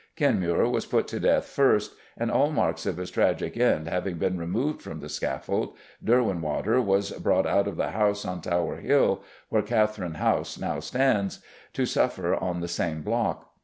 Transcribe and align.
Kenmure 0.17 0.67
was 0.67 0.87
put 0.87 1.07
to 1.09 1.19
death 1.19 1.45
first, 1.45 1.93
and 2.17 2.31
all 2.31 2.49
marks 2.49 2.87
of 2.87 2.97
his 2.97 3.11
tragic 3.11 3.55
end 3.55 3.87
having 3.87 4.17
been 4.17 4.35
removed 4.35 4.81
from 4.81 4.99
the 4.99 5.07
scaffold, 5.07 5.75
Derwentwater 6.03 6.81
was 6.83 7.11
brought 7.11 7.45
out 7.45 7.67
of 7.67 7.77
the 7.77 7.91
house 7.91 8.25
on 8.25 8.41
Tower 8.41 8.77
Hill 8.77 9.21
(where 9.49 9.61
Catherine 9.61 10.15
House 10.15 10.57
now 10.57 10.79
stands), 10.79 11.37
to 11.73 11.85
suffer 11.85 12.33
on 12.33 12.61
the 12.61 12.67
same 12.67 13.03
block. 13.03 13.53